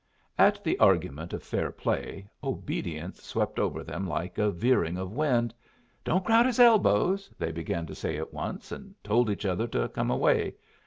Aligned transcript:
At 0.35 0.63
the 0.63 0.79
argument 0.79 1.31
of 1.31 1.43
fair 1.43 1.71
play, 1.71 2.27
obedience 2.43 3.21
swept 3.21 3.59
over 3.59 3.83
them 3.83 4.07
like 4.07 4.39
a 4.39 4.49
veering 4.49 4.97
of 4.97 5.11
wind. 5.11 5.53
"Don't 6.03 6.25
crowd 6.25 6.47
his 6.47 6.59
elbows," 6.59 7.31
they 7.37 7.51
began 7.51 7.85
to 7.85 7.93
say 7.93 8.17
at 8.17 8.33
once, 8.33 8.71
and 8.71 8.95
told 9.03 9.29
each 9.29 9.45
other 9.45 9.67
to 9.67 9.89
come 9.89 10.09
away. 10.09 10.55